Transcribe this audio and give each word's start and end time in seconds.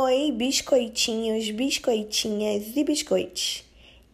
Oi, 0.00 0.30
biscoitinhos, 0.30 1.50
biscoitinhas 1.50 2.76
e 2.76 2.84
biscoites. 2.84 3.64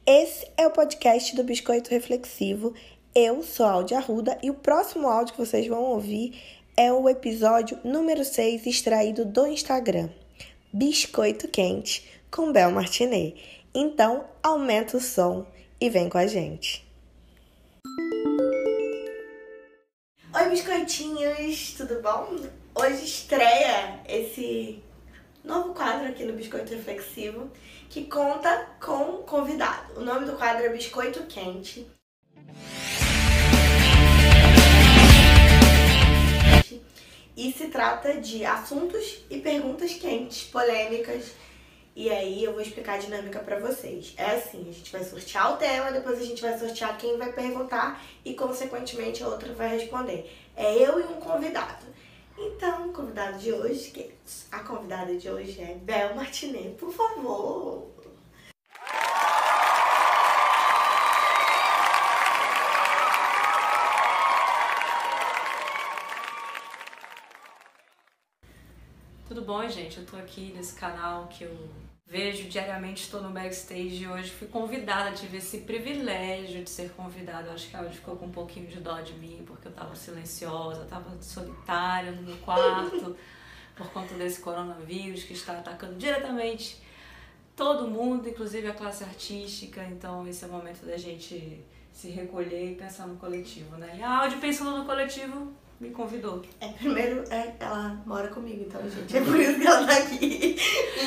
Esse 0.06 0.50
é 0.56 0.66
o 0.66 0.70
podcast 0.70 1.36
do 1.36 1.44
Biscoito 1.44 1.90
Reflexivo. 1.90 2.72
Eu 3.14 3.42
sou 3.42 3.66
a 3.66 3.72
Aldia 3.72 3.98
Arruda 3.98 4.38
e 4.42 4.48
o 4.48 4.54
próximo 4.54 5.06
áudio 5.06 5.34
que 5.34 5.44
vocês 5.44 5.66
vão 5.66 5.82
ouvir 5.82 6.40
é 6.74 6.90
o 6.90 7.06
episódio 7.06 7.78
número 7.84 8.24
6 8.24 8.66
extraído 8.66 9.26
do 9.26 9.46
Instagram. 9.46 10.08
Biscoito 10.72 11.48
Quente 11.48 12.08
com 12.30 12.50
Bel 12.50 12.70
Martinet. 12.70 13.36
Então, 13.74 14.24
aumenta 14.42 14.96
o 14.96 15.00
som 15.02 15.46
e 15.78 15.90
vem 15.90 16.08
com 16.08 16.16
a 16.16 16.26
gente. 16.26 16.82
Oi, 20.32 20.48
biscoitinhos, 20.48 21.74
tudo 21.76 22.00
bom? 22.00 22.38
Hoje 22.74 23.04
estreia 23.04 24.00
esse 24.08 24.82
novo 25.44 25.74
quadro 25.74 26.08
aqui 26.08 26.24
no 26.24 26.32
Biscoito 26.32 26.72
Reflexivo 26.72 27.50
que 27.90 28.06
conta 28.06 28.66
com 28.80 29.22
convidado. 29.24 30.00
O 30.00 30.04
nome 30.04 30.24
do 30.24 30.32
quadro 30.32 30.64
é 30.64 30.70
Biscoito 30.70 31.22
Quente. 31.24 31.86
E 37.36 37.52
se 37.52 37.66
trata 37.66 38.20
de 38.20 38.44
assuntos 38.44 39.24
e 39.28 39.38
perguntas 39.40 39.92
quentes, 39.94 40.44
polêmicas. 40.44 41.32
E 41.94 42.10
aí 42.10 42.42
eu 42.42 42.52
vou 42.52 42.60
explicar 42.60 42.94
a 42.94 42.98
dinâmica 42.98 43.38
para 43.40 43.58
vocês. 43.58 44.14
É 44.16 44.36
assim, 44.36 44.68
a 44.68 44.72
gente 44.72 44.90
vai 44.90 45.04
sortear 45.04 45.52
o 45.52 45.56
tema, 45.56 45.92
depois 45.92 46.18
a 46.20 46.24
gente 46.24 46.40
vai 46.40 46.58
sortear 46.58 46.96
quem 46.96 47.18
vai 47.18 47.32
perguntar 47.32 48.02
e 48.24 48.34
consequentemente 48.34 49.22
a 49.22 49.28
outra 49.28 49.52
vai 49.52 49.68
responder. 49.68 50.32
É 50.56 50.74
eu 50.74 51.00
e 51.00 51.04
um 51.04 51.20
convidado. 51.20 51.93
Então, 52.36 52.92
convidado 52.92 53.38
de 53.38 53.52
hoje, 53.52 54.12
a 54.50 54.60
convidada 54.60 55.16
de 55.16 55.30
hoje 55.30 55.60
é 55.60 55.74
Bel 55.74 56.14
Martinet, 56.14 56.76
por 56.76 56.92
favor. 56.92 57.93
Tudo 69.44 69.58
bom, 69.58 69.68
gente? 69.68 69.98
Eu 69.98 70.06
tô 70.06 70.16
aqui 70.16 70.54
nesse 70.56 70.74
canal 70.74 71.26
que 71.26 71.44
eu 71.44 71.54
vejo 72.06 72.48
diariamente, 72.48 73.02
estou 73.02 73.20
no 73.20 73.28
backstage 73.28 74.02
e 74.02 74.08
hoje 74.08 74.30
fui 74.30 74.48
convidada, 74.48 75.14
tive 75.14 75.36
esse 75.36 75.58
privilégio 75.58 76.64
de 76.64 76.70
ser 76.70 76.92
convidada. 76.92 77.52
Acho 77.52 77.68
que 77.68 77.76
a 77.76 77.80
Audi 77.80 77.94
ficou 77.94 78.16
com 78.16 78.24
um 78.24 78.30
pouquinho 78.30 78.66
de 78.68 78.80
dó 78.80 79.02
de 79.02 79.12
mim, 79.12 79.44
porque 79.46 79.68
eu 79.68 79.72
tava 79.72 79.94
silenciosa, 79.94 80.86
tava 80.86 81.20
solitária 81.20 82.12
no 82.12 82.22
meu 82.22 82.38
quarto, 82.38 83.14
por 83.76 83.86
conta 83.90 84.14
desse 84.14 84.40
coronavírus 84.40 85.24
que 85.24 85.34
está 85.34 85.58
atacando 85.58 85.96
diretamente 85.96 86.80
todo 87.54 87.86
mundo, 87.86 88.26
inclusive 88.26 88.66
a 88.66 88.72
classe 88.72 89.04
artística. 89.04 89.84
Então, 89.84 90.26
esse 90.26 90.42
é 90.42 90.48
o 90.48 90.52
momento 90.52 90.86
da 90.86 90.96
gente 90.96 91.62
se 91.92 92.08
recolher 92.08 92.72
e 92.72 92.74
pensar 92.76 93.06
no 93.06 93.16
coletivo, 93.16 93.76
né? 93.76 93.94
E 93.98 94.02
a 94.02 94.22
Audi 94.22 94.36
pensando 94.36 94.78
no 94.78 94.86
coletivo 94.86 95.52
me 95.84 95.90
convidou. 95.90 96.42
É, 96.60 96.68
primeiro, 96.68 97.24
é, 97.30 97.54
ela 97.60 98.02
mora 98.06 98.28
comigo, 98.28 98.64
então, 98.66 98.80
gente, 98.88 99.16
é 99.16 99.20
por 99.20 99.38
isso 99.38 99.60
que 99.60 99.66
ela 99.66 99.86
tá 99.86 99.96
aqui. 99.98 100.56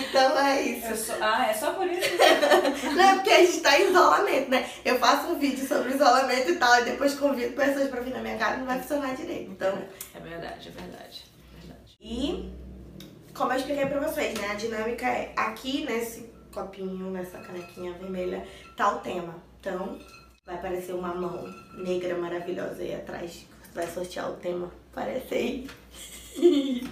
Então 0.10 0.40
é 0.40 0.62
isso. 0.62 1.06
Sou... 1.06 1.16
Ah, 1.20 1.48
é 1.48 1.54
só 1.54 1.74
por 1.74 1.88
isso? 1.88 2.10
Não 2.96 3.04
é 3.04 3.16
porque 3.16 3.32
a 3.32 3.40
gente 3.40 3.60
tá 3.62 3.80
em 3.80 3.90
isolamento, 3.90 4.52
né? 4.52 4.70
Eu 4.86 5.00
faço 5.00 5.32
um 5.32 5.40
vídeo 5.40 5.68
sobre 5.68 5.94
isolamento 5.94 6.52
e 6.52 6.56
tal, 6.56 6.82
e 6.82 6.86
depois 6.86 7.16
convido 7.16 7.56
pessoas 7.56 7.90
pra 7.90 8.02
vir 8.02 8.14
na 8.14 8.22
minha 8.22 8.38
casa, 8.38 8.58
não 8.58 8.66
vai 8.66 8.80
funcionar 8.80 9.16
direito. 9.16 9.52
Então. 9.52 9.78
É 10.14 10.20
verdade, 10.20 10.70
é 10.70 10.72
verdade. 10.72 11.26
É 11.56 11.60
verdade. 11.60 11.98
E, 12.00 12.54
como 13.34 13.52
eu 13.52 13.58
expliquei 13.58 13.86
pra 13.88 14.00
vocês, 14.00 14.40
né? 14.40 14.52
A 14.52 14.56
dinâmica 14.56 15.08
é 15.08 15.34
aqui 15.36 15.86
nesse 15.86 16.32
copinho, 16.54 17.12
nessa 17.12 17.40
canequinha 17.40 17.94
vermelha, 17.94 18.46
tá 18.76 18.96
o 18.96 19.00
tema. 19.00 19.36
Então, 19.60 19.98
vai 20.46 20.56
aparecer 20.56 20.94
uma 20.94 21.14
mão 21.14 21.44
negra 21.74 22.16
maravilhosa 22.18 22.82
aí 22.82 22.96
atrás 22.96 23.46
vai 23.78 23.88
sortear 23.88 24.32
o 24.32 24.36
tema. 24.38 24.72
Parece 24.92 25.34
aí. 25.36 25.70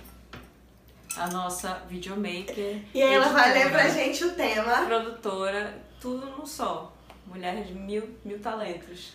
A 1.17 1.27
nossa 1.27 1.81
videomaker. 1.89 2.81
E 2.93 3.01
aí 3.01 3.13
ela 3.13 3.29
vai 3.29 3.53
ler 3.53 3.71
pra 3.71 3.87
gente 3.87 4.23
o 4.25 4.33
tema. 4.33 4.85
Produtora, 4.85 5.81
tudo 5.99 6.25
no 6.25 6.45
só. 6.45 6.93
Mulher 7.25 7.63
de 7.63 7.73
mil, 7.73 8.17
mil 8.23 8.37
talentos. 8.39 9.13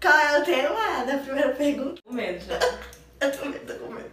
Qual 0.00 0.14
é 0.14 0.38
o 0.38 0.44
tema 0.44 1.04
da 1.06 1.16
primeira 1.18 1.52
pergunta? 1.54 2.00
Com 2.04 2.12
medo 2.12 2.44
já. 2.44 2.58
Eu 3.20 3.36
tô 3.36 3.46
medo, 3.46 3.72
tô 3.72 3.86
com 3.86 3.92
medo. 3.92 4.10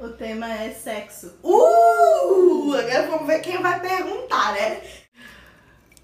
O 0.00 0.08
tema 0.08 0.50
é 0.50 0.70
sexo. 0.72 1.38
Uh! 1.44 2.74
Agora 2.74 3.06
vamos 3.06 3.26
ver 3.26 3.40
quem 3.40 3.58
vai 3.58 3.78
perguntar, 3.78 4.54
né? 4.54 4.80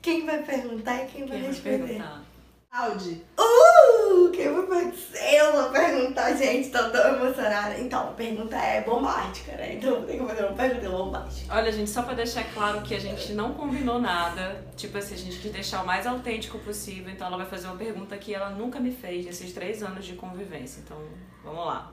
Quem 0.03 0.27
vai 0.27 0.43
perguntar 0.43 1.03
e 1.03 1.07
quem, 1.07 1.27
vai 1.27 1.39
Quem 1.39 1.41
vai 1.41 1.51
responder. 1.51 1.79
perguntar? 1.79 2.23
Audi. 2.71 3.25
Uh! 3.41 4.31
Quem 4.33 4.53
vai 4.53 4.67
perguntar? 4.67 5.33
Eu 5.33 5.53
vou 5.53 5.71
perguntar, 5.71 6.26
gente, 6.37 6.71
tô 6.71 6.91
tão 6.91 7.17
emocionada. 7.17 7.79
Então, 7.79 8.11
a 8.11 8.13
pergunta 8.13 8.57
é 8.57 8.83
bombástica, 8.83 9.53
né? 9.53 9.75
Então 9.75 10.05
tenho 10.05 10.23
que 10.23 10.29
fazer 10.29 10.47
uma 10.47 10.55
pergunta 10.55 10.89
bombástica. 10.91 11.55
Olha, 11.55 11.73
gente, 11.73 11.91
só 11.91 12.03
pra 12.03 12.15
deixar 12.15 12.45
claro 12.53 12.83
que 12.83 12.95
a 12.95 13.01
gente 13.01 13.33
não 13.33 13.55
combinou 13.55 13.99
nada. 14.01 14.65
Tipo 14.77 14.99
assim, 14.99 15.15
a 15.15 15.19
gente 15.19 15.39
quis 15.39 15.53
deixar 15.53 15.83
o 15.83 15.87
mais 15.87 16.07
autêntico 16.07 16.59
possível. 16.59 17.13
Então 17.13 17.27
ela 17.27 17.37
vai 17.37 17.47
fazer 17.47 17.67
uma 17.67 17.77
pergunta 17.77 18.17
que 18.17 18.35
ela 18.35 18.51
nunca 18.51 18.79
me 18.79 18.93
fez 18.93 19.25
nesses 19.27 19.53
três 19.53 19.83
anos 19.83 20.05
de 20.05 20.15
convivência. 20.15 20.81
Então, 20.85 20.99
vamos 21.45 21.67
lá. 21.67 21.93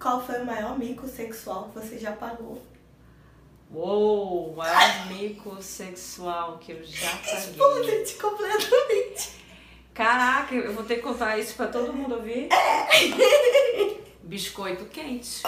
Qual 0.00 0.24
foi 0.24 0.42
o 0.42 0.46
maior 0.46 0.78
mico 0.78 1.06
sexual 1.06 1.70
que 1.70 1.80
você 1.80 1.98
já 1.98 2.12
pagou? 2.12 2.62
Uou, 3.72 4.54
maior 4.54 5.06
mico 5.08 5.60
sexual 5.60 6.58
que 6.58 6.72
eu 6.72 6.84
já 6.84 7.10
paguei. 7.18 7.34
Responde-te 7.34 8.14
completamente. 8.14 9.25
Caraca, 9.96 10.54
eu 10.54 10.74
vou 10.74 10.84
ter 10.84 10.96
que 10.96 11.00
contar 11.00 11.38
isso 11.38 11.54
pra 11.54 11.68
todo 11.68 11.90
mundo 11.90 12.16
ouvir? 12.16 12.50
Biscoito 14.22 14.84
quente. 14.84 15.40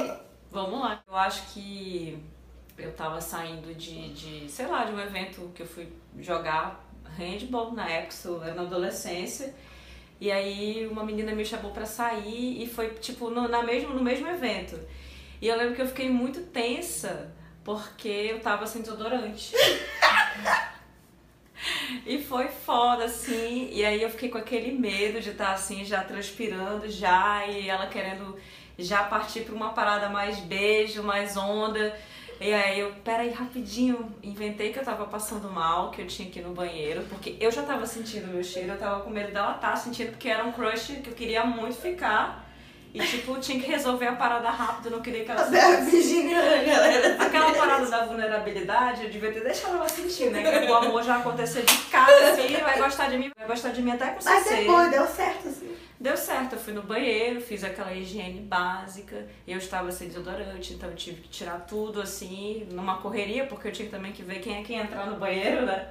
Vamos 0.52 0.78
lá. 0.78 1.02
Eu 1.08 1.16
acho 1.16 1.54
que 1.54 2.18
eu 2.76 2.92
tava 2.92 3.18
saindo 3.22 3.74
de, 3.74 4.12
de, 4.12 4.50
sei 4.50 4.66
lá, 4.66 4.84
de 4.84 4.92
um 4.92 5.00
evento 5.00 5.50
que 5.54 5.62
eu 5.62 5.66
fui 5.66 5.88
jogar 6.20 6.84
handball 7.16 7.72
na 7.72 7.88
época, 7.88 8.14
eu 8.26 8.44
era 8.44 8.54
na 8.54 8.62
adolescência. 8.62 9.54
E 10.20 10.30
aí 10.30 10.86
uma 10.86 11.02
menina 11.02 11.32
me 11.34 11.44
chamou 11.44 11.72
pra 11.72 11.86
sair 11.86 12.62
e 12.62 12.66
foi 12.66 12.90
tipo 12.90 13.30
no, 13.30 13.48
na 13.48 13.62
mesmo, 13.62 13.94
no 13.94 14.02
mesmo 14.02 14.28
evento. 14.28 14.78
E 15.40 15.48
eu 15.48 15.56
lembro 15.56 15.74
que 15.74 15.80
eu 15.80 15.88
fiquei 15.88 16.10
muito 16.10 16.42
tensa 16.42 17.32
porque 17.64 18.08
eu 18.08 18.40
tava 18.40 18.66
sem 18.66 18.82
desodorante. 18.82 19.54
E 22.06 22.22
foi 22.22 22.48
foda, 22.48 23.04
assim. 23.04 23.68
E 23.72 23.84
aí 23.84 24.02
eu 24.02 24.10
fiquei 24.10 24.28
com 24.28 24.38
aquele 24.38 24.72
medo 24.72 25.20
de 25.20 25.30
estar 25.30 25.52
assim, 25.52 25.84
já 25.84 26.02
transpirando 26.02 26.88
já, 26.88 27.46
e 27.46 27.68
ela 27.68 27.86
querendo 27.86 28.36
já 28.78 29.04
partir 29.04 29.40
pra 29.40 29.54
uma 29.54 29.70
parada 29.70 30.08
mais 30.08 30.38
beijo, 30.40 31.02
mais 31.02 31.36
onda. 31.36 31.96
E 32.40 32.52
aí 32.52 32.80
eu, 32.80 32.92
peraí, 33.04 33.30
rapidinho, 33.30 34.12
inventei 34.22 34.72
que 34.72 34.78
eu 34.78 34.84
tava 34.84 35.06
passando 35.06 35.50
mal, 35.50 35.90
que 35.90 36.02
eu 36.02 36.06
tinha 36.06 36.28
que 36.28 36.40
ir 36.40 36.42
no 36.42 36.52
banheiro, 36.52 37.02
porque 37.08 37.36
eu 37.40 37.50
já 37.50 37.62
tava 37.62 37.86
sentindo 37.86 38.28
o 38.28 38.34
meu 38.34 38.42
cheiro, 38.44 38.72
eu 38.72 38.78
tava 38.78 39.00
com 39.02 39.10
medo 39.10 39.32
dela 39.32 39.54
estar 39.54 39.76
sentindo, 39.76 40.10
porque 40.10 40.28
era 40.28 40.44
um 40.44 40.52
crush 40.52 41.00
que 41.02 41.08
eu 41.10 41.14
queria 41.14 41.44
muito 41.44 41.76
ficar. 41.76 42.44
E 42.92 43.00
tipo, 43.06 43.40
tinha 43.40 43.58
que 43.60 43.66
resolver 43.66 44.06
a 44.06 44.14
parada 44.14 44.48
rápido, 44.50 44.88
não 44.88 45.02
queria 45.02 45.24
que 45.24 45.30
ela 45.30 45.46
Bela 45.46 45.80
Virginiana, 45.80 46.62
galera. 46.62 47.24
Aquela 47.24 47.52
parada 47.52 47.83
da 47.83 47.83
vulnerabilidade, 48.34 49.04
eu 49.04 49.10
devia 49.10 49.32
ter 49.32 49.42
deixado 49.42 49.76
ela 49.76 49.88
sentir, 49.88 50.30
né? 50.30 50.42
Que 50.42 50.70
o 50.70 50.74
amor 50.74 51.02
já 51.02 51.16
aconteceu 51.16 51.62
de 51.62 51.76
cara, 51.90 52.32
assim, 52.32 52.56
vai 52.56 52.78
gostar 52.78 53.08
de 53.08 53.18
mim, 53.18 53.30
vai 53.36 53.46
gostar 53.46 53.70
de 53.70 53.82
mim 53.82 53.90
até 53.92 54.06
com 54.10 54.24
Mas 54.24 54.44
CC. 54.44 54.56
depois 54.56 54.90
deu 54.90 55.06
certo, 55.06 55.48
assim. 55.48 55.76
Deu 56.00 56.16
certo, 56.16 56.54
eu 56.54 56.58
fui 56.58 56.72
no 56.72 56.82
banheiro, 56.82 57.40
fiz 57.40 57.62
aquela 57.64 57.94
higiene 57.94 58.40
básica, 58.40 59.26
eu 59.46 59.56
estava 59.58 59.90
sem 59.90 60.08
desodorante, 60.08 60.74
então 60.74 60.90
eu 60.90 60.96
tive 60.96 61.22
que 61.22 61.28
tirar 61.28 61.60
tudo 61.60 62.00
assim, 62.02 62.66
numa 62.70 62.98
correria, 62.98 63.46
porque 63.46 63.68
eu 63.68 63.72
tinha 63.72 63.88
também 63.88 64.12
que 64.12 64.22
ver 64.22 64.40
quem 64.40 64.58
é 64.58 64.62
que 64.62 64.72
ia 64.72 64.82
entrar 64.82 65.06
no 65.06 65.16
banheiro, 65.16 65.64
né? 65.64 65.88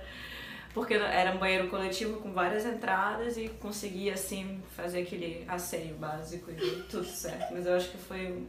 Porque 0.73 0.95
era 0.95 1.31
um 1.31 1.37
banheiro 1.37 1.67
coletivo 1.69 2.19
com 2.19 2.33
várias 2.33 2.65
entradas 2.65 3.37
e 3.37 3.47
consegui 3.47 4.09
assim 4.09 4.61
fazer 4.75 5.03
aquele 5.03 5.45
asseio 5.47 5.95
básico 5.95 6.49
e 6.51 6.83
tudo 6.89 7.05
certo. 7.05 7.53
Mas 7.53 7.65
eu 7.65 7.75
acho 7.75 7.89
que 7.89 7.97
foi 7.97 8.47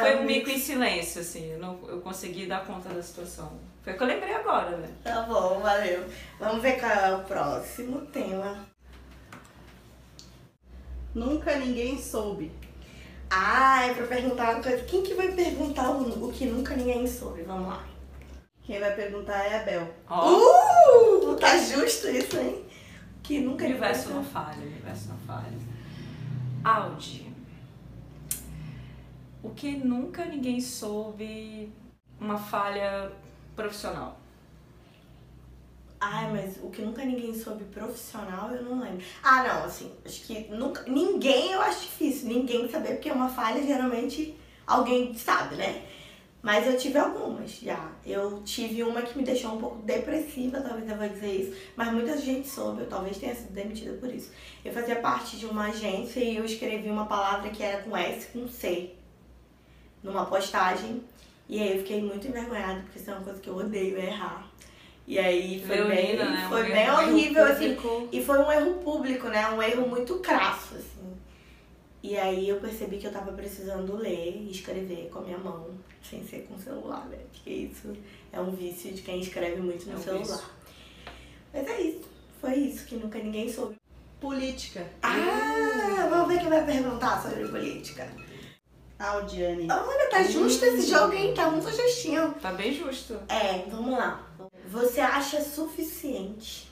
foi 0.00 0.16
um 0.16 0.24
mico 0.24 0.50
em 0.50 0.58
silêncio, 0.58 1.20
assim, 1.20 1.52
eu, 1.52 1.58
não, 1.58 1.78
eu 1.88 2.00
consegui 2.00 2.46
dar 2.46 2.64
conta 2.64 2.88
da 2.88 3.02
situação. 3.02 3.52
Foi 3.82 3.92
o 3.92 3.96
que 3.96 4.02
eu 4.02 4.06
lembrei 4.06 4.34
agora, 4.34 4.76
né? 4.76 4.88
Tá 5.02 5.22
bom, 5.22 5.60
valeu. 5.60 6.04
Vamos 6.38 6.62
ver 6.62 6.78
qual 6.78 6.92
é 6.92 7.14
o 7.14 7.24
próximo 7.24 8.02
tema. 8.06 8.64
Nunca 11.14 11.56
ninguém 11.56 12.00
soube. 12.00 12.52
Ah, 13.28 13.86
é 13.86 13.94
pra 13.94 14.06
perguntar 14.06 14.54
uma 14.54 14.62
coisa. 14.62 14.84
Quem 14.84 15.02
que 15.02 15.14
vai 15.14 15.32
perguntar 15.32 15.90
o, 15.90 16.28
o 16.28 16.32
que 16.32 16.46
nunca 16.46 16.76
ninguém 16.76 17.06
soube? 17.06 17.42
Vamos 17.42 17.68
lá. 17.68 17.84
Quem 18.62 18.78
vai 18.78 18.94
perguntar 18.94 19.44
é 19.44 19.60
a 19.60 19.62
Bel. 19.64 19.88
Ó, 20.08 20.30
Uh! 20.30 21.36
Tá 21.36 21.56
justo 21.58 22.08
isso, 22.08 22.38
hein? 22.38 22.64
Que 23.22 23.38
o 23.38 23.42
nunca 23.42 23.64
ninguém 23.64 23.80
universo 23.80 24.10
não 24.10 24.22
falha, 24.22 24.58
o 24.58 24.66
universo 24.66 25.08
não 25.08 25.18
falha. 25.18 25.58
Audi. 26.62 27.31
O 29.42 29.50
que 29.50 29.76
nunca 29.76 30.24
ninguém 30.24 30.60
soube. 30.60 31.72
uma 32.20 32.38
falha 32.38 33.10
profissional? 33.56 34.18
Ai, 36.00 36.32
mas 36.32 36.56
o 36.62 36.70
que 36.70 36.82
nunca 36.82 37.04
ninguém 37.04 37.34
soube 37.34 37.64
profissional, 37.64 38.50
eu 38.50 38.62
não 38.64 38.80
lembro. 38.80 39.04
Ah, 39.22 39.42
não, 39.44 39.64
assim, 39.64 39.92
acho 40.04 40.22
que 40.22 40.48
nunca. 40.48 40.82
Ninguém 40.90 41.52
eu 41.52 41.60
acho 41.60 41.82
difícil. 41.82 42.28
Ninguém 42.28 42.68
saber, 42.68 42.94
porque 42.94 43.08
é 43.08 43.12
uma 43.12 43.28
falha, 43.28 43.64
geralmente 43.64 44.34
alguém 44.66 45.14
sabe, 45.14 45.56
né? 45.56 45.84
Mas 46.42 46.66
eu 46.66 46.76
tive 46.76 46.98
algumas 46.98 47.52
já. 47.52 47.92
Eu 48.04 48.42
tive 48.42 48.82
uma 48.82 49.02
que 49.02 49.16
me 49.16 49.24
deixou 49.24 49.54
um 49.54 49.58
pouco 49.58 49.82
depressiva, 49.82 50.60
talvez 50.60 50.88
eu 50.90 50.96
vou 50.96 51.08
dizer 51.08 51.32
isso. 51.32 51.56
Mas 51.76 51.92
muita 51.92 52.16
gente 52.18 52.48
soube, 52.48 52.82
eu 52.82 52.88
talvez 52.88 53.16
tenha 53.18 53.34
sido 53.34 53.52
demitida 53.52 53.92
por 53.98 54.12
isso. 54.12 54.32
Eu 54.64 54.72
fazia 54.72 54.96
parte 54.96 55.36
de 55.36 55.46
uma 55.46 55.68
agência 55.68 56.20
e 56.20 56.36
eu 56.36 56.44
escrevi 56.44 56.90
uma 56.90 57.06
palavra 57.06 57.50
que 57.50 57.62
era 57.62 57.82
com 57.82 57.96
S 57.96 58.26
com 58.32 58.48
C 58.48 59.01
numa 60.02 60.26
postagem. 60.26 61.02
E 61.48 61.60
aí 61.60 61.72
eu 61.72 61.78
fiquei 61.78 62.02
muito 62.02 62.26
envergonhada, 62.26 62.80
porque 62.80 62.98
isso 62.98 63.10
é 63.10 63.14
uma 63.14 63.22
coisa 63.22 63.40
que 63.40 63.48
eu 63.48 63.56
odeio, 63.56 63.98
é 63.98 64.06
errar. 64.06 64.50
E 65.06 65.18
aí 65.18 65.62
foi 65.66 65.76
Leonina, 65.76 65.94
bem, 65.96 66.16
né? 66.32 66.46
Foi 66.48 66.62
bem 66.70 66.90
horrível, 66.90 67.44
assim. 67.44 67.74
público. 67.74 68.08
E 68.12 68.24
foi 68.24 68.38
um 68.38 68.52
erro 68.52 68.74
público, 68.74 69.28
né? 69.28 69.48
Um 69.50 69.60
erro 69.62 69.88
muito 69.88 70.16
crasso, 70.20 70.76
assim. 70.76 71.12
E 72.02 72.16
aí 72.16 72.48
eu 72.48 72.56
percebi 72.60 72.98
que 72.98 73.06
eu 73.06 73.12
tava 73.12 73.32
precisando 73.32 73.96
ler 73.96 74.36
e 74.36 74.50
escrever 74.50 75.08
com 75.12 75.18
a 75.18 75.22
minha 75.22 75.38
mão, 75.38 75.68
sem 76.08 76.24
ser 76.26 76.46
com 76.48 76.54
o 76.54 76.58
celular, 76.58 77.04
né? 77.06 77.18
Porque 77.32 77.50
isso 77.50 77.92
é 78.32 78.40
um 78.40 78.52
vício 78.52 78.92
de 78.92 79.02
quem 79.02 79.20
escreve 79.20 79.60
muito 79.60 79.86
no 79.86 79.92
É 79.92 79.96
um 79.96 80.02
celular. 80.02 80.22
vício. 80.24 80.44
Mas 81.52 81.66
é 81.68 81.80
isso. 81.80 82.08
Foi 82.40 82.54
isso 82.54 82.86
que 82.86 82.96
nunca 82.96 83.18
ninguém 83.18 83.52
soube. 83.52 83.76
Política. 84.20 84.86
Ah, 85.02 86.06
vamos 86.08 86.28
ver 86.28 86.38
quem 86.40 86.48
vai 86.48 86.64
perguntar 86.64 87.20
sobre 87.22 87.46
política. 87.46 88.08
Audiane. 89.02 89.66
Olha, 89.70 90.08
tá 90.08 90.22
justo 90.22 90.64
esse 90.64 90.88
jogo, 90.90 91.12
hein? 91.12 91.34
Tá 91.34 91.50
muito 91.50 91.70
justinho. 91.70 92.34
Tá 92.40 92.52
bem 92.52 92.72
justo. 92.72 93.18
É, 93.28 93.64
vamos 93.68 93.98
lá. 93.98 94.28
Você 94.68 95.00
acha 95.00 95.40
suficiente 95.42 96.70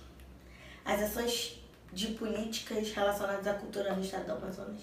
as 0.84 1.02
ações 1.02 1.60
de 1.92 2.08
políticas 2.08 2.92
relacionadas 2.92 3.46
à 3.46 3.54
cultura 3.54 3.94
no 3.94 4.02
estado 4.02 4.26
do 4.26 4.32
Amazonas? 4.32 4.80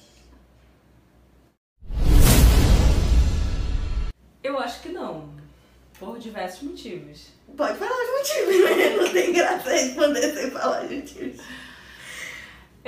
Eu 4.44 4.60
acho 4.60 4.82
que 4.82 4.90
não. 4.90 5.30
Por 5.98 6.20
diversos 6.20 6.62
motivos. 6.62 7.28
Pode 7.56 7.78
falar 7.80 7.92
os 7.92 8.20
motivos, 8.20 8.78
né? 8.78 8.90
Não 8.98 9.12
tem 9.12 9.34
graça 9.34 9.70
responder 9.72 10.34
sem 10.34 10.52
falar 10.52 10.84
os 10.84 10.92
motivos. 10.92 11.42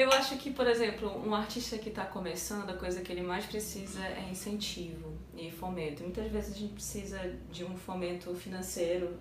Eu 0.02 0.10
acho 0.14 0.38
que, 0.38 0.50
por 0.52 0.66
exemplo, 0.66 1.06
um 1.28 1.36
artista 1.36 1.78
que 1.78 1.90
está 1.90 2.06
começando, 2.06 2.70
a 2.70 2.74
coisa 2.84 3.02
que 3.02 3.12
ele 3.12 3.22
mais 3.22 3.46
precisa 3.46 4.02
é 4.06 4.30
incentivo 4.32 5.14
e 5.36 5.52
fomento. 5.52 6.04
Muitas 6.04 6.32
vezes 6.32 6.56
a 6.56 6.58
gente 6.58 6.74
precisa 6.74 7.20
de 7.52 7.66
um 7.66 7.76
fomento 7.76 8.34
financeiro 8.36 9.18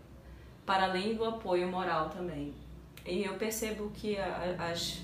para 0.65 0.85
além 0.85 1.17
do 1.17 1.25
apoio 1.25 1.67
moral 1.67 2.11
também. 2.11 2.55
E 3.05 3.25
eu 3.25 3.35
percebo 3.35 3.91
que 3.91 4.17
a- 4.19 4.55
as, 4.71 4.99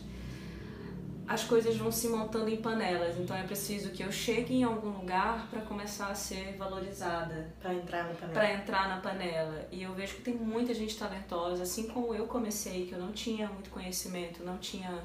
as 1.27 1.43
coisas 1.43 1.75
vão 1.77 1.91
se 1.91 2.07
montando 2.09 2.49
em 2.51 2.59
panelas, 2.59 3.19
então 3.19 3.35
é 3.37 3.43
preciso 3.43 3.91
que 3.91 4.03
eu 4.05 4.13
chegue 4.13 4.55
em 4.55 4.63
algum 4.63 4.91
lugar 4.91 5.49
para 5.51 5.63
começar 5.63 6.07
a 6.09 6.15
ser 6.15 6.55
valorizada 6.57 7.51
Pra 7.61 7.75
entrar 7.75 8.05
no 8.11 8.15
canal. 8.15 8.33
para 8.35 8.53
entrar 8.55 8.89
na 8.89 9.01
panela. 9.01 9.67
E 9.73 9.83
eu 9.83 9.93
vejo 9.95 10.17
que 10.17 10.23
tem 10.23 10.35
muita 10.35 10.73
gente 10.73 10.97
talentosa, 10.97 11.63
assim 11.65 11.89
como 11.89 12.15
eu 12.15 12.27
comecei, 12.29 12.87
que 12.87 12.93
eu 12.93 13.01
não 13.01 13.11
tinha 13.13 13.49
muito 13.49 13.71
conhecimento, 13.71 14.45
não 14.45 14.59
tinha 14.59 15.03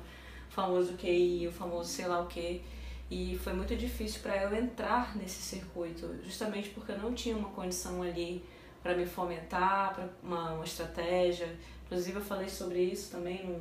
o 0.49 0.51
famoso 0.51 0.93
QI, 0.93 1.47
o 1.47 1.51
famoso 1.51 1.89
sei 1.89 2.07
lá 2.07 2.19
o 2.21 2.27
quê. 2.27 2.61
E 3.09 3.39
foi 3.43 3.53
muito 3.53 3.75
difícil 3.75 4.21
para 4.21 4.37
eu 4.43 4.55
entrar 4.55 5.15
nesse 5.15 5.41
circuito, 5.41 6.15
justamente 6.23 6.69
porque 6.69 6.91
eu 6.91 6.99
não 6.99 7.13
tinha 7.13 7.35
uma 7.35 7.49
condição 7.49 8.01
ali 8.03 8.43
para 8.83 8.95
me 8.95 9.05
fomentar, 9.05 9.93
para 9.95 10.09
uma, 10.23 10.53
uma 10.53 10.63
estratégia. 10.63 11.47
Inclusive 11.85 12.17
eu 12.17 12.23
falei 12.23 12.47
sobre 12.47 12.79
isso 12.83 13.09
também 13.11 13.45
no, 13.45 13.57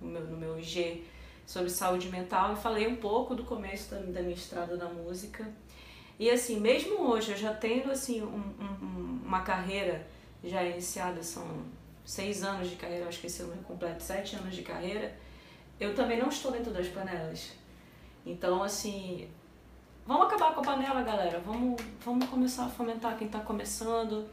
no, 0.00 0.12
meu, 0.12 0.24
no 0.26 0.36
meu 0.36 0.58
IG, 0.58 1.04
sobre 1.46 1.70
saúde 1.70 2.08
mental, 2.08 2.52
e 2.52 2.56
falei 2.56 2.86
um 2.86 2.96
pouco 2.96 3.34
do 3.34 3.44
começo 3.44 3.90
da, 3.90 3.98
da 4.00 4.20
minha 4.20 4.34
estrada 4.34 4.76
da 4.76 4.88
música. 4.88 5.50
E 6.18 6.30
assim, 6.30 6.60
mesmo 6.60 7.00
hoje, 7.08 7.32
eu 7.32 7.36
já 7.38 7.52
tendo 7.54 7.90
assim 7.90 8.22
um- 8.22 8.54
um- 8.60 9.20
uma 9.24 9.40
carreira 9.40 10.06
já 10.44 10.62
iniciada, 10.62 11.22
são 11.22 11.46
seis 12.04 12.42
anos 12.42 12.68
de 12.68 12.76
carreira, 12.76 13.08
acho 13.08 13.20
que 13.20 13.26
esse 13.26 13.42
ano 13.42 13.54
é 13.54 13.64
completo 13.64 14.02
sete 14.02 14.36
anos 14.36 14.54
de 14.54 14.62
carreira, 14.62 15.16
eu 15.78 15.94
também 15.94 16.18
não 16.18 16.28
estou 16.28 16.52
dentro 16.52 16.72
das 16.72 16.88
panelas. 16.88 17.52
Então, 18.24 18.62
assim, 18.62 19.28
vamos 20.06 20.26
acabar 20.26 20.54
com 20.54 20.60
a 20.60 20.64
panela, 20.64 21.02
galera. 21.02 21.40
Vamos, 21.40 21.82
vamos 22.04 22.28
começar 22.28 22.66
a 22.66 22.68
fomentar 22.68 23.16
quem 23.16 23.26
está 23.26 23.40
começando. 23.40 24.28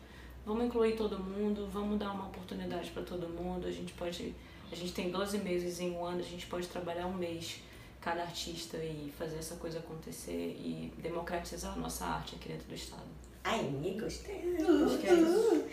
Vamos 0.46 0.66
incluir 0.66 0.96
todo 0.96 1.20
mundo, 1.20 1.68
vamos 1.72 2.00
dar 2.00 2.12
uma 2.12 2.28
oportunidade 2.28 2.90
para 2.92 3.04
todo 3.04 3.28
mundo. 3.28 3.68
A 3.68 3.72
gente 3.72 3.94
pode, 3.94 4.34
a 4.72 4.76
gente 4.76 4.94
tem 4.94 5.12
12 5.12 5.38
meses 5.40 5.80
em 5.80 5.92
um 5.92 6.06
ano, 6.06 6.20
a 6.20 6.24
gente 6.24 6.48
pode 6.48 6.68
trabalhar 6.68 7.06
um 7.06 7.14
mês 7.14 7.62
cada 8.02 8.22
artista 8.22 8.78
e 8.78 9.14
fazer 9.18 9.38
essa 9.38 9.56
coisa 9.58 9.80
acontecer 9.80 10.56
e 10.60 10.94
democratizar 10.98 11.74
a 11.74 11.76
nossa 11.76 12.06
arte 12.06 12.36
aqui 12.36 12.50
dentro 12.50 12.68
do 12.68 12.76
estado. 12.76 13.04
Ai, 13.44 13.64
me 13.64 14.00
gostei. 14.00 14.56
Acho 14.58 14.98
que 15.00 15.08
é 15.08 15.14
isso. 15.14 15.66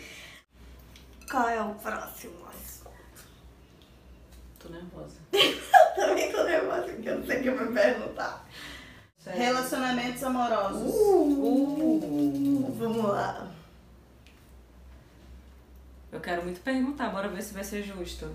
Qual 1.29 1.47
é 1.49 1.61
o 1.61 1.73
próximo 1.75 2.45
assunto? 2.47 2.76
Tô 4.59 4.69
nervosa. 4.69 5.17
Também 5.95 6.31
tô 6.31 6.43
nervosa 6.43 6.83
porque 6.83 7.09
eu 7.09 7.19
não 7.19 7.25
sei 7.25 7.39
o 7.39 7.41
que 7.43 7.47
eu 7.49 7.57
vou 7.57 7.73
perguntar. 7.73 8.47
Relacionamentos 9.25 10.23
amorosos. 10.23 10.93
Uh, 10.95 12.73
Vamos 12.77 13.03
lá. 13.03 13.51
Eu 16.11 16.21
quero 16.21 16.43
muito 16.43 16.61
perguntar, 16.61 17.09
bora 17.09 17.27
ver 17.27 17.41
se 17.41 17.53
vai 17.53 17.63
ser 17.63 17.83
justo. 17.83 18.33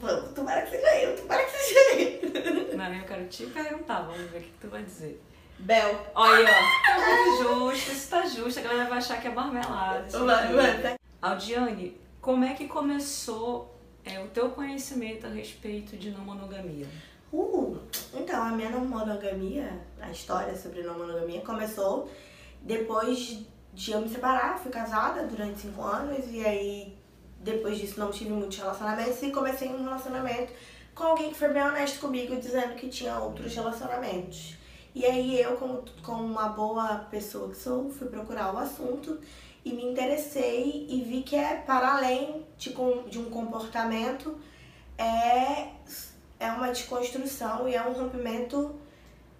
Vamos, 0.00 0.32
tomara 0.32 0.62
que 0.62 0.70
seja 0.70 0.96
eu, 1.00 1.16
tomara 1.16 1.44
que 1.44 1.50
seja 1.50 1.80
eu. 2.00 2.76
Não, 2.76 2.94
eu 2.94 3.04
quero 3.04 3.26
te 3.28 3.46
perguntar, 3.46 4.02
vamos 4.02 4.30
ver 4.30 4.38
o 4.38 4.42
que 4.42 4.52
tu 4.60 4.68
vai 4.68 4.82
dizer. 4.82 5.22
Bel. 5.58 6.06
Olha, 6.14 6.50
ó, 6.50 6.86
tá 6.86 6.98
muito 6.98 7.42
justo, 7.42 7.92
isso 7.92 8.10
tá 8.10 8.26
justo, 8.26 8.60
a 8.60 8.62
galera 8.62 8.88
vai 8.88 8.98
achar 8.98 9.20
que 9.20 9.28
é 9.28 9.30
marmelada. 9.30 10.18
Vai, 10.18 10.44
aqui. 10.44 10.54
vai, 10.54 10.82
tá. 10.82 10.94
Aldiane, 11.22 11.98
como 12.20 12.44
é 12.44 12.54
que 12.54 12.66
começou 12.66 13.73
é, 14.04 14.20
o 14.20 14.28
teu 14.28 14.50
conhecimento 14.50 15.26
a 15.26 15.30
respeito 15.30 15.96
de 15.96 16.10
não 16.10 16.20
monogamia? 16.20 16.86
Uh, 17.32 17.78
então, 18.12 18.42
a 18.42 18.50
minha 18.50 18.70
não 18.70 18.84
monogamia, 18.84 19.80
a 20.00 20.10
história 20.10 20.56
sobre 20.56 20.82
não 20.82 20.98
monogamia 20.98 21.40
começou 21.40 22.08
depois 22.60 23.40
de 23.72 23.90
eu 23.90 24.00
me 24.00 24.08
separar. 24.08 24.58
Fui 24.58 24.70
casada 24.70 25.26
durante 25.26 25.60
cinco 25.60 25.82
anos 25.82 26.26
e 26.30 26.44
aí 26.44 26.96
depois 27.40 27.78
disso 27.78 27.98
não 27.98 28.10
tive 28.10 28.30
muitos 28.30 28.56
relacionamentos 28.56 29.22
e 29.22 29.30
comecei 29.30 29.68
um 29.68 29.84
relacionamento 29.84 30.52
com 30.94 31.04
alguém 31.04 31.30
que 31.30 31.36
foi 31.36 31.48
bem 31.48 31.62
honesto 31.62 32.00
comigo, 32.00 32.36
dizendo 32.36 32.74
que 32.74 32.88
tinha 32.88 33.18
outros 33.18 33.54
relacionamentos. 33.54 34.56
E 34.94 35.04
aí 35.04 35.40
eu, 35.40 35.56
como, 35.56 35.84
como 36.02 36.24
uma 36.24 36.48
boa 36.50 36.98
pessoa 37.10 37.50
que 37.50 37.56
sou, 37.56 37.90
fui 37.90 38.06
procurar 38.06 38.54
o 38.54 38.58
assunto 38.58 39.18
e 39.64 39.72
me 39.72 39.84
interessei 39.84 40.86
e 40.88 41.02
vi 41.02 41.22
que 41.22 41.36
é 41.36 41.56
para 41.56 41.96
além 41.96 42.44
de, 42.58 42.74
de 43.08 43.18
um 43.18 43.30
comportamento, 43.30 44.38
é 44.98 45.68
é 46.38 46.50
uma 46.50 46.68
desconstrução 46.68 47.68
e 47.68 47.74
é 47.74 47.82
um 47.82 47.92
rompimento 47.92 48.74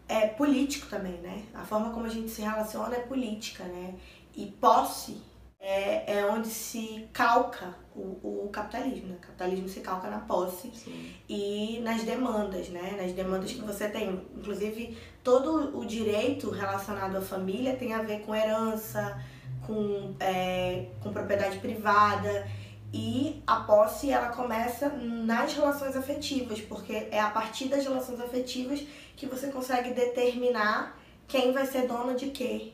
é, 0.08 0.26
político 0.26 0.86
também, 0.88 1.18
né? 1.20 1.44
A 1.54 1.64
forma 1.64 1.90
como 1.90 2.06
a 2.06 2.08
gente 2.08 2.30
se 2.30 2.42
relaciona 2.42 2.96
é 2.96 3.00
política, 3.00 3.64
né? 3.64 3.94
E 4.34 4.46
posse 4.46 5.20
é, 5.60 6.18
é 6.18 6.26
onde 6.26 6.48
se 6.48 7.08
calca 7.12 7.74
o, 7.94 8.44
o 8.44 8.48
capitalismo, 8.50 9.08
né? 9.08 9.16
O 9.16 9.26
capitalismo 9.26 9.68
se 9.68 9.80
calca 9.80 10.08
na 10.08 10.18
posse 10.18 10.70
Sim. 10.74 11.14
e 11.28 11.80
nas 11.80 12.02
demandas, 12.02 12.68
né? 12.68 12.96
Nas 13.00 13.12
demandas 13.12 13.52
que 13.52 13.62
você 13.62 13.88
tem. 13.88 14.26
Inclusive, 14.36 14.96
todo 15.22 15.78
o 15.78 15.86
direito 15.86 16.50
relacionado 16.50 17.16
à 17.16 17.22
família 17.22 17.76
tem 17.76 17.94
a 17.94 18.02
ver 18.02 18.20
com 18.20 18.34
herança, 18.34 19.22
com, 19.66 20.14
é, 20.20 20.86
com 21.00 21.12
propriedade 21.12 21.58
privada. 21.58 22.46
E 22.92 23.42
a 23.44 23.56
posse, 23.56 24.10
ela 24.10 24.28
começa 24.28 24.88
nas 24.88 25.52
relações 25.54 25.96
afetivas, 25.96 26.60
porque 26.60 27.08
é 27.10 27.20
a 27.20 27.30
partir 27.30 27.66
das 27.66 27.82
relações 27.84 28.20
afetivas 28.20 28.80
que 29.16 29.26
você 29.26 29.48
consegue 29.48 29.92
determinar 29.92 30.96
quem 31.26 31.52
vai 31.52 31.66
ser 31.66 31.88
dono 31.88 32.14
de 32.14 32.30
quê. 32.30 32.72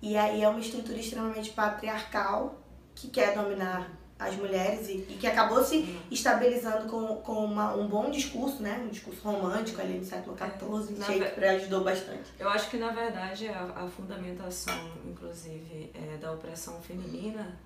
E 0.00 0.16
aí 0.16 0.42
é 0.42 0.48
uma 0.48 0.60
estrutura 0.60 0.98
extremamente 0.98 1.50
patriarcal 1.50 2.58
que 2.94 3.08
quer 3.08 3.34
dominar 3.34 3.90
as 4.28 4.36
mulheres 4.36 4.88
e, 4.88 4.92
e 5.08 5.16
que 5.20 5.26
acabou 5.26 5.62
se 5.62 5.98
estabilizando 6.10 6.88
com, 6.88 7.16
com 7.16 7.44
uma- 7.44 7.74
um 7.74 7.86
bom 7.86 8.10
discurso, 8.10 8.62
né? 8.62 8.80
Um 8.84 8.88
discurso 8.88 9.20
romântico 9.22 9.80
ali 9.80 9.98
no 9.98 10.04
século 10.04 10.36
XIV. 10.36 10.98
Na 10.98 11.06
Shakespeare 11.06 11.48
ajudou 11.56 11.84
bastante. 11.84 12.30
Eu 12.38 12.48
acho 12.48 12.68
que, 12.70 12.76
na 12.76 12.90
verdade, 12.90 13.48
a, 13.48 13.84
a 13.84 13.88
fundamentação, 13.88 14.74
inclusive, 15.06 15.90
é, 15.94 16.16
da 16.16 16.32
opressão 16.32 16.80
feminina, 16.82 17.56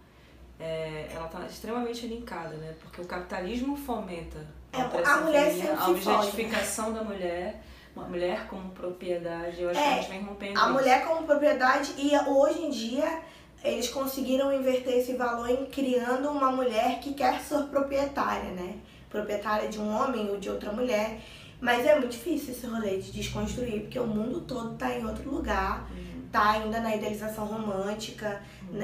é, 0.60 1.08
ela 1.14 1.26
está 1.26 1.46
extremamente 1.46 2.06
linkada, 2.06 2.56
né? 2.56 2.74
Porque 2.80 3.00
o 3.00 3.04
capitalismo 3.04 3.76
fomenta 3.76 4.38
É, 4.72 4.78
a 4.80 4.82
a 4.82 4.86
opressão 4.86 5.24
mulher 5.24 5.46
feminina, 5.46 5.72
a 5.72 5.76
né? 5.88 5.92
objetificação 5.94 6.92
da 6.92 7.02
mulher, 7.04 7.62
uma 7.94 8.06
mulher 8.06 8.46
como 8.48 8.70
propriedade. 8.70 9.62
Eu 9.62 9.70
acho 9.70 9.78
É, 9.78 9.82
que 9.82 9.88
a 9.88 9.96
gente 10.02 10.10
vem 10.10 10.22
rompendo 10.22 10.58
A 10.58 10.62
isso. 10.64 10.72
mulher 10.72 11.06
como 11.06 11.22
propriedade 11.26 11.94
e 11.96 12.10
hoje 12.28 12.62
em 12.64 12.70
dia 12.70 13.20
eles 13.62 13.88
conseguiram 13.88 14.52
inverter 14.52 14.98
esse 14.98 15.14
valor 15.14 15.48
em 15.50 15.66
criando 15.66 16.28
uma 16.30 16.50
mulher 16.52 17.00
que 17.00 17.14
quer 17.14 17.40
ser 17.40 17.64
proprietária, 17.64 18.50
né? 18.52 18.78
Proprietária 19.10 19.68
de 19.68 19.78
um 19.78 19.88
homem 19.88 20.30
ou 20.30 20.38
de 20.38 20.48
outra 20.48 20.72
mulher. 20.72 21.20
Mas 21.60 21.84
é 21.84 21.98
muito 21.98 22.12
difícil 22.12 22.52
esse 22.52 22.66
rolê 22.66 22.98
de 22.98 23.10
desconstruir, 23.10 23.82
porque 23.82 23.98
o 23.98 24.06
mundo 24.06 24.42
todo 24.42 24.76
tá 24.76 24.96
em 24.96 25.04
outro 25.04 25.28
lugar, 25.28 25.90
tá 26.30 26.52
ainda 26.52 26.80
na 26.80 26.94
idealização 26.94 27.46
romântica, 27.46 28.40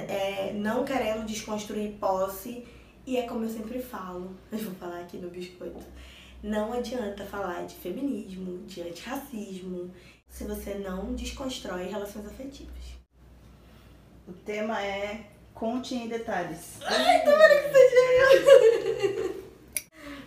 é, 0.09 0.52
não 0.54 0.85
querendo 0.85 1.25
desconstruir 1.25 1.93
posse. 2.00 2.66
E 3.07 3.16
é 3.16 3.23
como 3.23 3.45
eu 3.45 3.50
sempre 3.50 3.81
falo, 3.81 4.35
eu 4.50 4.59
vou 4.59 4.75
falar 4.75 5.00
aqui 5.00 5.19
no 5.19 5.31
biscoito. 5.31 5.87
Não 6.43 6.73
adianta 6.73 7.25
falar 7.25 7.64
de 7.64 7.75
feminismo, 7.76 8.66
de 8.66 8.83
antirracismo, 8.83 9.90
se 10.28 10.45
você 10.45 10.75
não 10.75 11.14
desconstrói 11.14 11.85
relações 11.85 12.26
afetivas. 12.26 13.04
O 14.26 14.33
tema 14.33 14.83
é 14.83 15.26
Conte 15.52 15.95
em 15.95 16.09
Detalhes. 16.09 16.78
Ai, 16.85 17.23
tomara 17.25 17.62
que 17.62 17.73
seja 17.73 17.97
eu! 18.23 19.45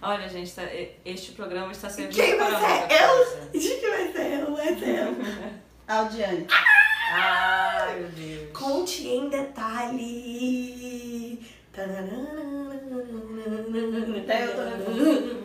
Olha, 0.02 0.28
gente, 0.30 0.54
tá- 0.54 0.68
este 1.04 1.32
programa 1.32 1.72
está 1.72 1.90
sendo 1.90 2.10
Quem 2.14 2.38
vai 2.38 2.52
ser? 2.52 2.92
Eu? 3.02 3.50
Diz 3.52 3.80
que 3.80 3.90
vai 3.90 4.12
ser 4.12 4.40
eu, 4.42 4.56
vai 4.56 4.76
ser 4.78 5.00
eu. 5.00 5.16
Audiane. 5.88 6.46
Ai, 7.12 8.00
meu 8.02 8.10
Deus. 8.10 8.52
Conte 8.54 9.08
em 9.08 9.28
detalhe. 9.30 11.40
Até 11.74 11.86
eu 14.46 14.56
tô 14.56 14.62
nervosa. 14.64 15.37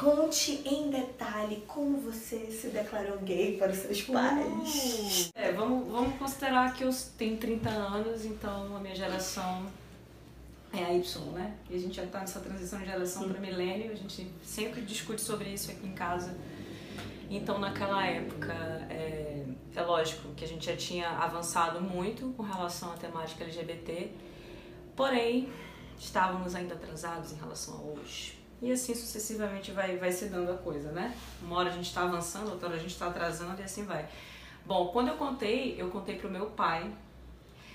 Conte 0.00 0.62
em 0.64 0.88
detalhe 0.88 1.62
como 1.68 1.98
você 1.98 2.50
se 2.50 2.68
declarou 2.68 3.18
gay 3.18 3.58
para 3.58 3.70
os 3.70 3.76
seus 3.76 4.00
pais. 4.00 5.30
É, 5.34 5.52
vamos, 5.52 5.92
vamos 5.92 6.18
considerar 6.18 6.72
que 6.72 6.84
eu 6.84 6.90
tenho 7.18 7.36
30 7.36 7.68
anos, 7.68 8.24
então 8.24 8.74
a 8.74 8.80
minha 8.80 8.96
geração 8.96 9.66
é 10.72 10.82
a 10.82 10.94
Y, 10.94 11.32
né? 11.32 11.54
E 11.68 11.76
a 11.76 11.78
gente 11.78 11.96
já 11.96 12.06
tá 12.06 12.20
nessa 12.20 12.40
transição 12.40 12.78
de 12.78 12.86
geração 12.86 13.28
para 13.28 13.38
milênio, 13.38 13.92
a 13.92 13.94
gente 13.94 14.32
sempre 14.42 14.80
discute 14.80 15.20
sobre 15.20 15.50
isso 15.50 15.70
aqui 15.70 15.86
em 15.86 15.92
casa. 15.92 16.34
Então, 17.28 17.58
naquela 17.58 18.02
época, 18.06 18.54
é, 18.88 19.44
é 19.76 19.82
lógico 19.82 20.32
que 20.34 20.46
a 20.46 20.48
gente 20.48 20.64
já 20.64 20.76
tinha 20.78 21.10
avançado 21.10 21.78
muito 21.78 22.32
com 22.38 22.42
relação 22.42 22.90
à 22.90 22.96
temática 22.96 23.44
LGBT, 23.44 24.10
porém, 24.96 25.52
estávamos 25.98 26.54
ainda 26.54 26.74
atrasados 26.74 27.32
em 27.32 27.36
relação 27.36 27.74
a 27.74 28.00
hoje. 28.00 28.39
E 28.62 28.70
assim 28.70 28.94
sucessivamente 28.94 29.72
vai, 29.72 29.96
vai 29.96 30.12
se 30.12 30.26
dando 30.26 30.52
a 30.52 30.56
coisa, 30.58 30.92
né? 30.92 31.14
Uma 31.42 31.56
hora 31.56 31.70
a 31.70 31.72
gente 31.72 31.86
está 31.86 32.02
avançando, 32.02 32.50
outra 32.50 32.68
hora 32.68 32.76
a 32.76 32.80
gente 32.80 32.92
está 32.92 33.06
atrasando 33.06 33.60
e 33.60 33.64
assim 33.64 33.84
vai. 33.84 34.06
Bom, 34.66 34.88
quando 34.88 35.08
eu 35.08 35.16
contei, 35.16 35.74
eu 35.78 35.90
contei 35.90 36.16
pro 36.16 36.30
meu 36.30 36.46
pai. 36.46 36.90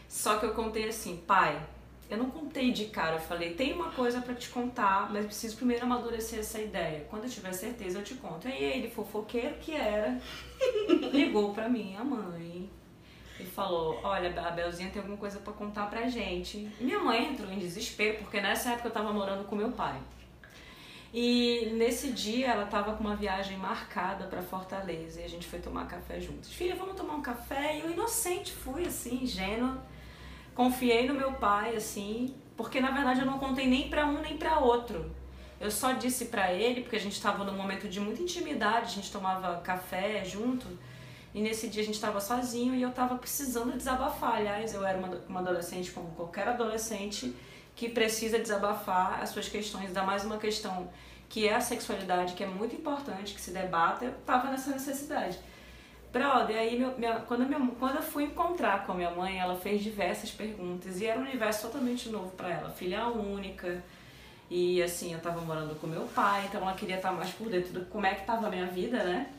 Só 0.07 0.37
que 0.37 0.45
eu 0.45 0.53
contei 0.53 0.87
assim, 0.87 1.17
pai, 1.25 1.59
eu 2.09 2.17
não 2.17 2.29
contei 2.29 2.71
de 2.71 2.85
cara, 2.85 3.15
eu 3.15 3.21
falei, 3.21 3.55
tem 3.55 3.73
uma 3.73 3.91
coisa 3.91 4.21
pra 4.21 4.35
te 4.35 4.49
contar, 4.49 5.11
mas 5.11 5.25
preciso 5.25 5.55
primeiro 5.57 5.85
amadurecer 5.85 6.39
essa 6.39 6.59
ideia. 6.59 7.05
Quando 7.09 7.23
eu 7.23 7.29
tiver 7.29 7.51
certeza, 7.53 7.97
eu 7.97 8.03
te 8.03 8.13
conto. 8.13 8.47
Aí 8.47 8.63
ele, 8.63 8.89
fofoqueiro 8.89 9.55
que 9.55 9.73
era, 9.73 10.19
ligou 11.11 11.53
pra 11.53 11.67
minha 11.67 12.03
mãe 12.03 12.69
e 13.39 13.45
falou: 13.45 13.99
Olha, 14.03 14.29
a 14.39 14.51
Belzinha 14.51 14.91
tem 14.91 15.01
alguma 15.01 15.17
coisa 15.17 15.39
pra 15.39 15.51
contar 15.51 15.89
pra 15.89 16.07
gente. 16.07 16.71
E 16.79 16.83
minha 16.83 16.99
mãe 16.99 17.31
entrou 17.31 17.51
em 17.51 17.57
desespero, 17.57 18.19
porque 18.19 18.39
nessa 18.39 18.69
época 18.71 18.89
eu 18.89 18.93
tava 18.93 19.11
morando 19.11 19.45
com 19.45 19.55
meu 19.55 19.71
pai. 19.71 19.99
E 21.17 21.69
nesse 21.77 22.11
dia 22.11 22.47
ela 22.47 22.65
tava 22.65 22.91
com 22.91 23.01
uma 23.01 23.15
viagem 23.15 23.57
marcada 23.57 24.25
pra 24.25 24.41
Fortaleza 24.41 25.21
e 25.21 25.23
a 25.23 25.29
gente 25.29 25.47
foi 25.47 25.59
tomar 25.59 25.87
café 25.87 26.19
juntos. 26.19 26.51
Filha, 26.51 26.75
vamos 26.75 26.97
tomar 26.97 27.13
um 27.13 27.21
café? 27.21 27.77
E 27.77 27.79
eu 27.79 27.91
inocente 27.91 28.51
fui 28.51 28.85
assim, 28.85 29.23
ingênua. 29.23 29.81
Confiei 30.53 31.07
no 31.07 31.13
meu 31.13 31.31
pai 31.31 31.73
assim, 31.73 32.35
porque 32.57 32.81
na 32.81 32.91
verdade 32.91 33.21
eu 33.21 33.25
não 33.25 33.39
contei 33.39 33.65
nem 33.65 33.89
pra 33.89 34.05
um 34.05 34.19
nem 34.19 34.35
pra 34.35 34.59
outro. 34.59 35.09
Eu 35.57 35.71
só 35.71 35.93
disse 35.93 36.25
pra 36.25 36.51
ele, 36.51 36.81
porque 36.81 36.97
a 36.97 36.99
gente 36.99 37.21
tava 37.21 37.45
num 37.45 37.55
momento 37.55 37.87
de 37.87 38.01
muita 38.01 38.21
intimidade, 38.21 38.87
a 38.87 38.95
gente 38.95 39.09
tomava 39.09 39.61
café 39.61 40.25
junto. 40.25 40.67
E 41.33 41.41
nesse 41.41 41.69
dia 41.69 41.81
a 41.81 41.85
gente 41.85 41.95
estava 41.95 42.19
sozinho 42.19 42.75
e 42.75 42.81
eu 42.81 42.89
estava 42.89 43.15
precisando 43.15 43.71
desabafar. 43.77 44.35
Aliás, 44.35 44.73
eu 44.73 44.85
era 44.85 44.97
uma, 44.97 45.07
uma 45.29 45.39
adolescente 45.39 45.91
como 45.91 46.09
qualquer 46.09 46.49
adolescente 46.49 47.33
que 47.75 47.89
precisa 47.89 48.39
desabafar 48.39 49.21
as 49.21 49.29
suas 49.29 49.47
questões, 49.49 49.87
ainda 49.87 50.03
mais 50.03 50.23
uma 50.23 50.37
questão 50.37 50.89
que 51.27 51.47
é 51.47 51.53
a 51.55 51.59
sexualidade, 51.61 52.33
que 52.33 52.43
é 52.43 52.47
muito 52.47 52.75
importante 52.75 53.33
que 53.33 53.41
se 53.41 53.51
debata. 53.51 54.05
Eu 54.05 54.11
estava 54.11 54.49
nessa 54.49 54.69
necessidade. 54.71 55.37
Brother, 56.13 56.55
aí 56.57 56.79
meu, 56.79 56.97
minha, 56.97 57.19
quando, 57.21 57.45
me- 57.45 57.71
quando 57.77 57.97
eu 57.97 58.01
fui 58.01 58.23
encontrar 58.23 58.85
com 58.85 58.93
a 58.93 58.95
minha 58.95 59.11
mãe, 59.11 59.37
ela 59.37 59.55
fez 59.57 59.83
diversas 59.83 60.31
perguntas 60.31 61.01
e 61.01 61.05
era 61.05 61.19
um 61.19 61.23
universo 61.23 61.63
totalmente 61.67 62.07
novo 62.07 62.29
para 62.31 62.49
ela. 62.51 62.69
Filha 62.69 63.07
única, 63.07 63.83
e 64.49 64.81
assim, 64.81 65.11
eu 65.13 65.19
tava 65.19 65.41
morando 65.41 65.75
com 65.75 65.87
meu 65.87 66.03
pai, 66.03 66.45
então 66.47 66.61
ela 66.61 66.73
queria 66.73 66.95
estar 66.95 67.11
mais 67.11 67.31
por 67.31 67.49
dentro 67.49 67.73
de 67.77 67.85
como 67.87 68.05
é 68.05 68.15
que 68.15 68.25
tava 68.25 68.47
a 68.47 68.49
minha 68.49 68.67
vida, 68.67 69.03
né? 69.03 69.29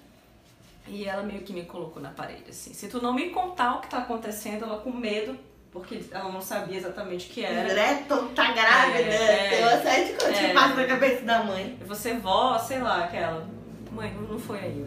E 0.89 1.05
ela 1.07 1.23
meio 1.23 1.41
que 1.43 1.53
me 1.53 1.65
colocou 1.65 2.03
na 2.03 2.11
parede, 2.11 2.51
assim. 2.51 2.75
Se 2.75 2.89
tu 2.89 3.01
não 3.01 3.15
me 3.15 3.31
contar 3.31 3.77
o 3.77 3.81
que 3.81 3.89
tá 3.89 3.99
acontecendo, 3.99 4.65
ela 4.65 4.79
com 4.81 4.91
medo, 4.93 5.37
porque 5.77 6.01
ela 6.11 6.33
não 6.33 6.41
sabia 6.41 6.79
exatamente 6.79 7.31
o 7.31 7.33
que 7.33 7.45
era. 7.45 7.75
Neto 7.75 8.31
tá 8.35 8.53
grávida. 8.53 8.99
É, 8.99 9.49
Tem 9.51 9.63
uma 9.63 9.83
série 9.83 10.05
de 10.07 10.13
coisas 10.15 10.39
é. 10.39 10.49
que 10.49 10.55
passa 10.55 10.75
na 10.75 10.85
cabeça 10.87 11.23
da 11.23 11.45
mãe. 11.45 11.79
Você 11.87 12.15
vó, 12.15 12.59
sei 12.59 12.79
lá, 12.79 13.05
aquela. 13.05 13.47
Mãe, 13.93 14.13
não 14.15 14.23
não 14.23 14.39
foi 14.39 14.59
aí. 14.59 14.85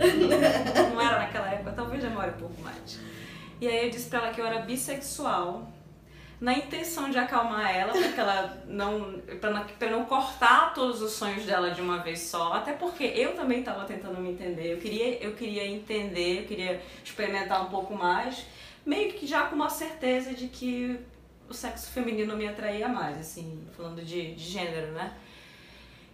Não 0.93 1.01
era 1.01 1.19
naquela 1.19 1.47
época, 1.49 1.71
talvez 1.71 2.01
demore 2.01 2.29
um 2.29 2.39
pouco 2.39 2.61
mais. 2.61 2.99
E 3.61 3.67
aí 3.67 3.85
eu 3.85 3.89
disse 3.89 4.09
pra 4.09 4.19
ela 4.19 4.33
que 4.33 4.41
eu 4.41 4.45
era 4.45 4.59
bissexual, 4.59 5.71
na 6.39 6.53
intenção 6.53 7.09
de 7.09 7.17
acalmar 7.17 7.75
ela, 7.75 7.91
pra 7.91 8.11
que 8.11 8.19
ela 8.19 8.57
não. 8.67 9.19
pra 9.39 9.51
não, 9.51 9.65
pra 9.65 9.89
não 9.89 10.05
cortar 10.05 10.73
todos 10.73 11.01
os 11.01 11.11
sonhos 11.11 11.45
dela 11.45 11.71
de 11.71 11.81
uma 11.81 11.99
vez 11.99 12.21
só. 12.21 12.53
Até 12.53 12.73
porque 12.73 13.03
eu 13.03 13.35
também 13.35 13.61
tava 13.61 13.85
tentando 13.85 14.19
me 14.21 14.31
entender. 14.31 14.73
Eu 14.73 14.77
queria, 14.77 15.23
eu 15.23 15.33
queria 15.33 15.67
entender, 15.67 16.41
eu 16.41 16.45
queria 16.45 16.81
experimentar 17.03 17.61
um 17.61 17.69
pouco 17.69 17.93
mais, 17.93 18.45
meio 18.85 19.13
que 19.13 19.27
já 19.27 19.47
com 19.47 19.55
uma 19.55 19.69
certeza 19.69 20.33
de 20.33 20.47
que 20.47 20.99
o 21.49 21.53
sexo 21.53 21.91
feminino 21.91 22.35
me 22.35 22.47
atraía 22.47 22.87
mais, 22.87 23.17
assim, 23.17 23.67
falando 23.75 24.03
de, 24.03 24.35
de 24.35 24.43
gênero, 24.43 24.91
né? 24.91 25.17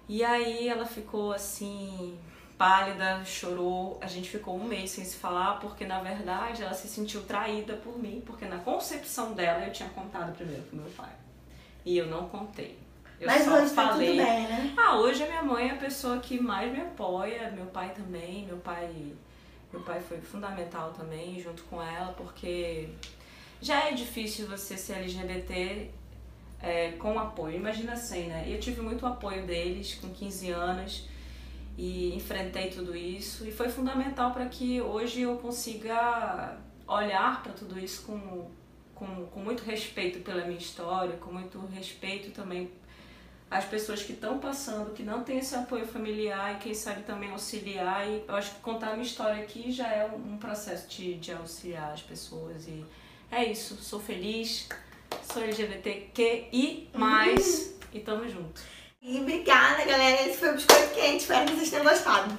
E 0.08 0.24
aí 0.24 0.68
ela 0.68 0.86
ficou 0.86 1.34
assim, 1.34 2.18
pálida, 2.58 3.24
chorou. 3.26 3.98
A 4.02 4.08
gente 4.08 4.30
ficou 4.30 4.56
um 4.56 4.64
mês 4.64 4.92
sem 4.92 5.04
se 5.04 5.18
falar, 5.18 5.60
porque 5.60 5.86
na 5.86 6.00
verdade 6.00 6.64
ela 6.64 6.74
se 6.74 6.88
sentiu 6.88 7.22
traída 7.24 7.74
por 7.76 7.98
mim, 7.98 8.22
porque 8.26 8.46
na 8.46 8.60
concepção 8.60 9.34
dela 9.34 9.66
eu 9.66 9.74
tinha 9.74 9.90
contado 9.90 10.36
primeiro 10.36 10.64
pro 10.64 10.78
meu 10.78 10.90
pai. 10.92 11.12
E 11.84 11.98
eu 11.98 12.08
não 12.08 12.30
contei. 12.30 12.78
Eu 13.20 13.28
Mas 13.28 13.44
só 13.44 13.54
hoje 13.56 13.74
tá 13.74 13.88
falei. 13.90 14.10
tudo 14.12 14.26
bem, 14.26 14.48
né? 14.48 14.74
Ah, 14.78 14.98
hoje 14.98 15.24
a 15.24 15.28
minha 15.28 15.44
mãe 15.44 15.70
é 15.70 15.72
a 15.72 15.78
pessoa 15.78 16.20
que 16.20 16.40
mais 16.40 16.72
me 16.72 16.82
apoia, 16.82 17.50
meu 17.52 17.66
pai 17.68 17.94
também, 17.96 18.46
meu 18.46 18.58
pai, 18.58 18.90
meu 19.75 19.84
pai 19.84 20.00
foi 20.00 20.22
fundamental 20.22 20.94
também 20.94 21.39
junto 21.39 21.63
com 21.63 21.82
ela, 21.82 22.13
porque 22.13 22.88
já 23.62 23.89
é 23.89 23.91
difícil 23.91 24.48
você 24.48 24.77
ser 24.77 24.94
LGBT 24.94 25.91
é, 26.62 26.91
com 26.94 27.20
apoio. 27.20 27.58
Imagina 27.58 27.94
assim, 27.94 28.27
né? 28.27 28.46
Eu 28.48 28.58
tive 28.60 28.82
muito 28.82 29.05
apoio 29.05 29.46
deles 29.46 29.96
com 29.96 30.10
15 30.10 30.50
anos 30.51 31.10
e 31.77 32.15
enfrentei 32.15 32.70
tudo 32.70 32.96
isso 32.96 33.46
e 33.46 33.51
foi 33.51 33.67
fundamental 33.67 34.32
para 34.32 34.46
que 34.46 34.82
hoje 34.82 35.22
eu 35.22 35.36
consiga 35.38 36.58
olhar 36.88 37.44
para 37.44 37.51
tudo 37.51 37.77
isso 37.77 38.03
com, 38.03 38.50
com, 38.94 39.25
com 39.25 39.39
muito 39.41 39.63
respeito 39.63 40.20
pela 40.20 40.46
minha 40.46 40.58
história, 40.58 41.17
com 41.17 41.34
muito 41.34 41.60
respeito 41.67 42.32
também 42.32 42.72
às 43.50 43.66
pessoas 43.66 44.02
que 44.04 44.14
estão 44.14 44.40
passando, 44.40 44.94
que 44.94 45.04
não 45.04 45.24
têm 45.24 45.40
esse 45.40 45.56
apoio 45.56 45.86
familiar 45.86 46.56
e 46.56 46.60
quem 46.60 46.74
sabe 46.74 47.04
também 47.04 47.32
auxiliar. 47.32 48.08
E 48.08 48.24
eu 48.28 48.36
acho 48.36 48.52
que 48.56 48.60
contar 48.62 48.90
a 48.90 48.94
minha 48.94 49.06
história 49.06 49.42
aqui 49.44 49.72
já 49.72 49.88
é 49.88 50.06
um 50.06 50.38
processo 50.38 50.88
de, 50.88 51.16
de 51.16 51.32
auxiliar 51.32 51.92
as 51.94 52.02
pessoas. 52.02 52.68
E 52.68 52.84
é 53.32 53.46
isso, 53.46 53.75
sou 53.75 54.00
feliz, 54.00 54.68
sou 55.32 55.44
LGBTQI, 55.44 56.90
e 57.94 58.00
tamo 58.00 58.28
junto. 58.28 58.62
E 59.02 59.20
obrigada, 59.20 59.86
galera. 59.86 60.28
Esse 60.28 60.38
foi 60.38 60.50
o 60.50 60.54
Biscoito 60.54 60.94
Quente. 60.96 61.18
Espero 61.18 61.46
que 61.46 61.56
vocês 61.56 61.70
tenham 61.70 61.86
gostado. 61.86 62.38